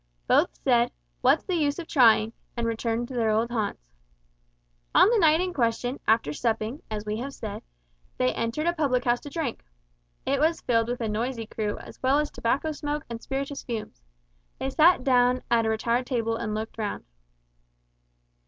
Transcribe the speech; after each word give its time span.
Both 0.25 0.55
said, 0.55 0.89
"What's 1.21 1.43
the 1.43 1.53
use 1.53 1.77
of 1.77 1.87
trying?" 1.87 2.33
and 2.57 2.65
returned 2.65 3.07
to 3.09 3.13
their 3.13 3.29
old 3.29 3.51
haunts. 3.51 3.85
On 4.95 5.07
the 5.11 5.19
night 5.19 5.41
in 5.41 5.53
question, 5.53 5.99
after 6.07 6.33
supping, 6.33 6.81
as 6.89 7.05
we 7.05 7.17
have 7.17 7.35
said, 7.35 7.61
they 8.17 8.33
entered 8.33 8.65
a 8.65 8.73
public 8.73 9.05
house 9.05 9.19
to 9.19 9.29
drink. 9.29 9.63
It 10.25 10.39
was 10.39 10.59
filled 10.61 10.87
with 10.87 11.01
a 11.01 11.07
noisy 11.07 11.45
crew, 11.45 11.77
as 11.77 12.01
well 12.01 12.17
as 12.17 12.29
with 12.29 12.33
tobacco 12.37 12.71
smoke 12.71 13.05
and 13.11 13.21
spirituous 13.21 13.61
fumes. 13.61 14.01
They 14.57 14.71
sat 14.71 15.03
down 15.03 15.43
at 15.51 15.67
a 15.67 15.69
retired 15.69 16.07
table 16.07 16.35
and 16.35 16.55
looked 16.55 16.79
round. 16.79 17.03